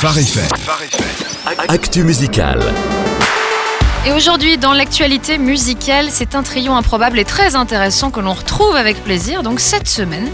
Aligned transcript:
Phare 0.00 0.18
FM. 0.18 0.46
Actu 1.66 2.04
musical. 2.04 2.60
Et 4.06 4.12
aujourd'hui, 4.12 4.56
dans 4.56 4.72
l'actualité 4.72 5.38
musicale, 5.38 6.06
c'est 6.10 6.36
un 6.36 6.44
trio 6.44 6.72
improbable 6.72 7.18
et 7.18 7.24
très 7.24 7.56
intéressant 7.56 8.12
que 8.12 8.20
l'on 8.20 8.32
retrouve 8.32 8.76
avec 8.76 9.02
plaisir. 9.02 9.42
Donc 9.42 9.58
cette 9.58 9.88
semaine, 9.88 10.28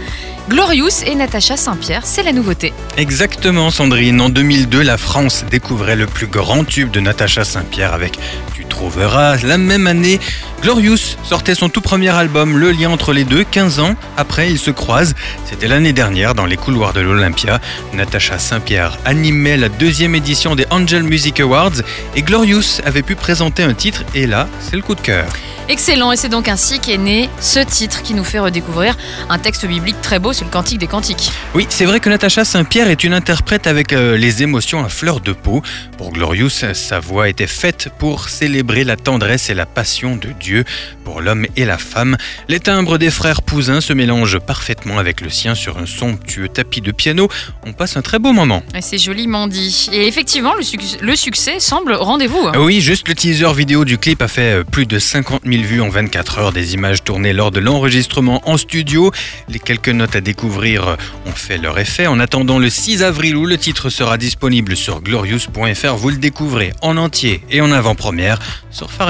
Glorious 0.47 1.03
et 1.07 1.15
Natacha 1.15 1.57
Saint-Pierre, 1.57 2.05
c'est 2.05 2.21
la 2.21 2.31
nouveauté. 2.31 2.71
Exactement, 2.97 3.71
Sandrine. 3.71 4.21
En 4.21 4.29
2002, 4.29 4.83
la 4.83 4.97
France 4.99 5.43
découvrait 5.49 5.95
le 5.95 6.05
plus 6.05 6.27
grand 6.27 6.63
tube 6.63 6.91
de 6.91 6.99
Natacha 6.99 7.43
Saint-Pierre 7.43 7.95
avec 7.95 8.19
Tu 8.53 8.63
trouveras. 8.65 9.37
La 9.37 9.57
même 9.57 9.87
année, 9.87 10.19
Glorious 10.61 11.17
sortait 11.23 11.55
son 11.55 11.69
tout 11.69 11.81
premier 11.81 12.09
album, 12.09 12.59
Le 12.59 12.71
lien 12.71 12.91
entre 12.91 13.11
les 13.11 13.23
deux. 13.23 13.43
15 13.43 13.79
ans 13.79 13.95
après, 14.17 14.51
ils 14.51 14.59
se 14.59 14.69
croisent. 14.69 15.15
C'était 15.45 15.67
l'année 15.67 15.93
dernière, 15.93 16.35
dans 16.35 16.45
les 16.45 16.57
couloirs 16.57 16.93
de 16.93 17.01
l'Olympia. 17.01 17.59
Natacha 17.93 18.37
Saint-Pierre 18.37 18.99
animait 19.03 19.57
la 19.57 19.69
deuxième 19.69 20.13
édition 20.13 20.55
des 20.55 20.67
Angel 20.69 21.01
Music 21.01 21.39
Awards 21.39 21.81
et 22.15 22.21
Glorious 22.21 22.81
avait 22.85 23.01
pu 23.01 23.15
présenter 23.15 23.63
un 23.63 23.73
titre. 23.73 24.03
Et 24.13 24.27
là, 24.27 24.47
c'est 24.59 24.75
le 24.75 24.83
coup 24.83 24.93
de 24.93 25.01
cœur. 25.01 25.25
Excellent, 25.67 26.11
et 26.11 26.15
c'est 26.15 26.29
donc 26.29 26.47
ainsi 26.47 26.79
qu'est 26.79 26.99
né 26.99 27.27
ce 27.39 27.59
titre 27.59 28.03
qui 28.03 28.13
nous 28.13 28.23
fait 28.23 28.37
redécouvrir 28.37 28.95
un 29.29 29.39
texte 29.39 29.65
biblique 29.65 29.99
très 29.99 30.19
beau, 30.19 30.31
le 30.43 30.49
Cantique 30.49 30.79
des 30.79 30.87
Cantiques. 30.87 31.31
Oui, 31.53 31.65
c'est 31.69 31.85
vrai 31.85 31.99
que 31.99 32.09
Natacha 32.09 32.43
Saint-Pierre 32.43 32.89
est 32.89 33.03
une 33.03 33.13
interprète 33.13 33.67
avec 33.67 33.93
euh, 33.93 34.17
les 34.17 34.43
émotions 34.43 34.83
à 34.83 34.89
fleur 34.89 35.21
de 35.21 35.31
peau. 35.31 35.61
Pour 35.97 36.11
Glorious, 36.11 36.49
sa 36.49 36.99
voix 36.99 37.29
était 37.29 37.47
faite 37.47 37.89
pour 37.99 38.27
célébrer 38.29 38.83
la 38.83 38.97
tendresse 38.97 39.49
et 39.49 39.53
la 39.53 39.65
passion 39.65 40.15
de 40.17 40.29
Dieu 40.39 40.65
pour 41.03 41.21
l'homme 41.21 41.45
et 41.55 41.65
la 41.65 41.77
femme. 41.77 42.17
Les 42.49 42.59
timbres 42.59 42.97
des 42.97 43.11
frères 43.11 43.41
Pousins 43.43 43.79
se 43.81 43.93
mélangent 43.93 44.39
parfaitement 44.39 44.97
avec 44.97 45.21
le 45.21 45.29
sien 45.29 45.55
sur 45.55 45.77
un 45.77 45.85
somptueux 45.85 46.49
tapis 46.49 46.81
de 46.81 46.91
piano. 46.91 47.29
On 47.65 47.73
passe 47.73 47.95
un 47.95 48.01
très 48.01 48.19
beau 48.19 48.33
moment. 48.33 48.63
Et 48.75 48.81
C'est 48.81 48.97
joliment 48.97 49.47
dit. 49.47 49.87
Et 49.93 50.07
effectivement, 50.07 50.53
le, 50.55 50.63
suc- 50.63 50.97
le 51.01 51.15
succès 51.15 51.59
semble 51.59 51.93
rendez-vous. 51.93 52.47
hein. 52.47 52.53
Oui, 52.59 52.81
juste 52.81 53.07
le 53.07 53.15
teaser 53.15 53.53
vidéo 53.53 53.85
du 53.85 53.97
clip 53.97 54.21
a 54.21 54.27
fait 54.27 54.59
euh, 54.59 54.63
plus 54.63 54.85
de 54.85 54.97
50 54.99 55.43
000 55.45 55.63
vues 55.63 55.81
en 55.81 55.89
24 55.89 56.39
heures, 56.39 56.51
des 56.51 56.73
images 56.73 57.03
tournées 57.03 57.33
lors 57.33 57.51
de 57.51 57.59
l'enregistrement 57.59 58.41
en 58.49 58.57
studio. 58.57 59.11
Les 59.47 59.59
quelques 59.59 59.89
notes 59.89 60.15
à 60.15 60.21
découvrir 60.25 60.87
euh, 60.89 60.95
ont 61.25 61.31
fait 61.31 61.57
leur 61.57 61.79
effet. 61.79 62.07
En 62.07 62.19
attendant 62.19 62.59
le 62.59 62.69
6 62.69 63.03
avril 63.03 63.37
où 63.37 63.45
le 63.45 63.57
titre 63.57 63.89
sera 63.89 64.17
disponible 64.17 64.75
sur 64.75 64.99
glorious.fr, 65.01 65.95
vous 65.95 66.09
le 66.09 66.17
découvrez 66.17 66.73
en 66.81 66.97
entier 66.97 67.41
et 67.49 67.61
en 67.61 67.71
avant-première 67.71 68.39
sur 68.71 68.91
Phare. 68.91 69.05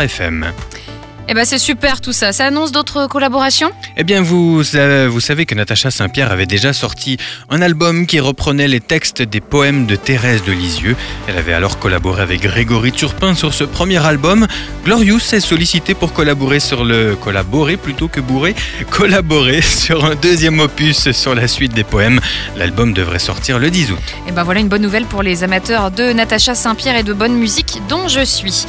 Eh 1.28 1.34
ben 1.34 1.44
c'est 1.44 1.58
super 1.58 2.02
tout 2.02 2.14
ça. 2.14 2.32
Ça 2.34 2.46
annonce 2.46 2.72
d'autres 2.72 3.08
collaborations? 3.08 3.72
Eh 3.98 4.04
bien, 4.04 4.22
vous, 4.22 4.62
euh, 4.76 5.08
vous 5.10 5.20
savez 5.20 5.48
que 5.48 5.56
Natacha 5.56 5.90
Saint-Pierre 5.90 6.32
avait 6.32 6.46
déjà 6.46 6.72
sorti 6.72 7.18
un 7.50 7.64
album 7.64 8.06
qui 8.06 8.20
reprenait 8.20 8.68
les 8.68 8.80
textes 8.80 9.24
des 9.24 9.42
poèmes 9.42 9.88
de 9.88 9.96
Thérèse 9.96 10.44
de 10.44 10.52
Lisieux. 10.52 10.96
Elle 11.28 11.38
avait 11.38 11.54
alors 11.54 11.80
collaboré 11.80 12.22
avec 12.22 12.42
Grégory 12.42 12.92
Turpin 12.92 13.34
sur 13.34 13.56
ce 13.56 13.64
premier 13.64 14.06
album. 14.06 14.46
Glorious 14.84 15.20
s'est 15.20 15.40
sollicité 15.40 15.96
pour 15.96 16.14
collaborer 16.14 16.60
sur 16.60 16.86
le 16.86 17.16
collaborer 17.16 17.78
plutôt 17.78 18.08
que 18.08 18.20
bourrer, 18.20 18.54
collaborer 18.92 19.64
sur 19.64 20.06
un 20.06 20.14
deuxième 20.14 20.60
opus 20.60 21.12
sur 21.12 21.34
la 21.34 21.48
suite 21.48 21.74
des 21.74 21.84
poèmes. 21.84 22.20
L'album 22.56 22.94
devrait 22.94 23.18
sortir 23.18 23.58
le 23.58 23.72
10 23.72 23.92
août. 23.94 24.00
Et 24.28 24.32
ben 24.32 24.44
voilà 24.44 24.60
une 24.60 24.70
bonne 24.70 24.84
nouvelle 24.84 25.06
pour 25.06 25.24
les 25.24 25.44
amateurs 25.44 25.90
de 25.90 26.14
Natacha 26.14 26.54
Saint-Pierre 26.54 26.98
et 26.98 27.04
de 27.04 27.14
bonne 27.14 27.34
musique 27.34 27.82
dont 27.90 28.08
je 28.08 28.24
suis. 28.24 28.68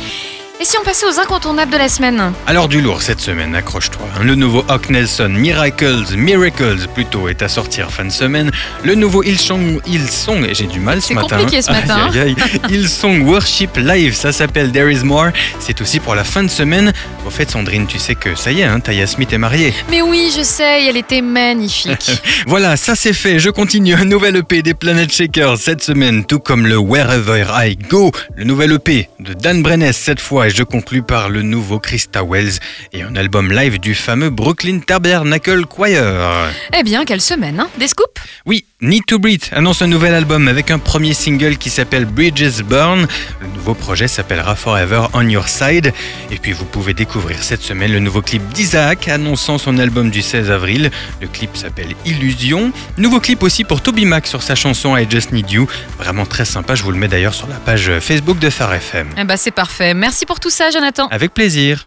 Et 0.59 0.65
si 0.65 0.79
on 0.81 0.85
passait 0.85 1.05
aux 1.05 1.21
incontournables 1.21 1.71
de 1.71 1.77
la 1.77 1.91
semaine 1.91 2.33
Alors 2.47 2.67
du 2.67 2.81
lourd 2.81 3.03
cette 3.03 3.21
semaine, 3.21 3.55
accroche-toi. 3.55 4.07
Le 4.23 4.35
nouveau 4.35 4.65
Hawk 4.69 4.89
Nelson, 4.89 5.29
Miracles, 5.29 6.07
Miracles 6.17 6.87
plutôt, 6.95 7.29
est 7.29 7.43
à 7.43 7.49
sortir 7.49 7.91
fin 7.93 8.07
de 8.07 8.11
semaine. 8.11 8.51
Le 8.83 8.95
nouveau 8.95 9.23
Hillsong, 9.23 9.81
Hillsong, 9.87 10.47
j'ai 10.55 10.67
du 10.67 10.81
mal 10.81 11.03
ce 11.03 11.09
C'est 11.09 11.15
matin. 11.15 11.37
compliqué 11.37 11.61
ce 11.61 11.71
matin, 11.71 12.09
Aïe, 12.11 12.21
aïe, 12.21 12.37
aïe. 12.41 12.61
Hillsong 12.71 13.27
Worship 13.29 13.77
Live, 13.77 14.15
ça 14.15 14.33
s'appelle 14.33 14.73
There 14.73 14.91
Is 14.91 15.05
More. 15.05 15.29
C'est 15.61 15.79
aussi 15.83 16.01
pour 16.01 16.15
la 16.15 16.25
fin 16.25 16.43
de 16.43 16.49
semaine. 16.49 16.91
Au 17.27 17.31
fait, 17.31 17.51
Sandrine, 17.51 17.87
tu 17.87 17.99
sais 17.99 18.15
que 18.15 18.35
ça 18.35 18.51
y 18.51 18.61
est, 18.63 18.65
hein, 18.65 18.81
Taya 18.81 19.07
Smith 19.07 19.35
est 19.35 19.39
mariée. 19.39 19.75
Mais 19.91 20.01
oui, 20.01 20.33
je 20.35 20.43
sais, 20.43 20.87
elle 20.87 20.97
était 20.97 21.21
magnifique. 21.23 22.13
Voilà, 22.47 22.77
ça 22.77 22.95
c'est 22.95 23.13
fait. 23.13 23.39
Je 23.41 23.51
continue 23.51 23.95
un 23.95 24.05
nouvel 24.05 24.37
EP 24.37 24.63
des 24.63 24.73
Planet 24.75 25.13
Shakers 25.13 25.59
cette 25.59 25.83
semaine, 25.83 26.25
tout 26.25 26.39
comme 26.39 26.67
le 26.67 26.77
Wherever 26.79 27.45
I 27.57 27.77
Go, 27.77 28.13
le 28.37 28.45
nouvel 28.45 28.73
EP 28.73 29.09
de 29.21 29.33
Dan 29.35 29.63
Brenes 29.63 29.93
cette 29.93 30.21
fois. 30.21 30.46
Et 30.47 30.51
je 30.51 30.63
conclus 30.63 31.03
par 31.03 31.29
le 31.29 31.43
nouveau 31.43 31.81
Krista 31.81 32.23
Wells 32.23 32.61
et 32.93 33.03
un 33.03 33.17
album 33.17 33.51
live 33.51 33.81
du 33.81 33.97
fameux 33.97 34.31
Brooklyn 34.31 34.79
Tabernacle 34.79 35.67
Choir. 35.67 36.53
eh 36.79 36.85
bien, 36.85 37.05
quelle 37.05 37.21
semaine, 37.21 37.59
hein? 37.59 37.69
Des 37.81 37.89
scoops? 37.89 38.23
Oui, 38.45 38.65
Need 38.83 39.07
to 39.07 39.19
Breathe 39.19 39.45
annonce 39.53 39.81
un 39.81 39.87
nouvel 39.87 40.13
album 40.13 40.49
avec 40.49 40.71
un 40.71 40.79
premier 40.79 41.15
single 41.15 41.57
qui 41.57 41.71
s'appelle 41.71 42.05
Bridges 42.05 42.63
Burn. 42.63 43.07
Le 43.41 43.47
nouveau 43.55 43.73
projet 43.73 44.07
s'appellera 44.07 44.55
Forever 44.55 45.07
on 45.15 45.27
Your 45.27 45.49
Side. 45.49 45.95
Et 46.31 46.37
puis 46.37 46.53
vous 46.53 46.67
pouvez 46.67 46.93
découvrir 46.93 47.43
cette 47.43 47.63
semaine 47.63 47.91
le 47.91 48.01
nouveau 48.01 48.21
clip 48.21 48.47
d'Isaac 48.51 49.09
annonçant 49.09 49.57
son 49.57 49.79
album 49.79 50.11
du 50.11 50.21
16 50.21 50.51
avril. 50.51 50.91
Le 51.23 51.27
clip 51.27 51.57
s'appelle 51.57 51.95
Illusion. 52.05 52.71
Nouveau 52.99 53.19
clip 53.19 53.43
aussi 53.43 53.65
pour 53.65 53.81
Toby 53.81 54.05
Mac 54.05 54.27
sur 54.27 54.43
sa 54.43 54.55
chanson 54.55 54.95
I 54.95 55.07
Just 55.09 55.33
Need 55.33 55.51
You. 55.51 55.67
Vraiment 55.99 56.27
très 56.27 56.45
sympa, 56.45 56.75
je 56.75 56.83
vous 56.83 56.93
le 56.93 56.99
mets 56.99 57.09
d'ailleurs 57.09 57.33
sur 57.33 57.47
la 57.47 57.57
page 57.57 57.91
Facebook 58.01 58.39
de 58.39 58.51
Phare 58.51 58.75
FM. 58.75 59.09
Eh 59.17 59.25
ben 59.25 59.39
c'est 59.39 59.53
parfait. 59.53 59.95
Merci 59.95 60.27
pour 60.27 60.39
tout 60.39 60.51
ça, 60.51 60.69
Jonathan. 60.69 61.09
Avec 61.09 61.33
plaisir. 61.33 61.83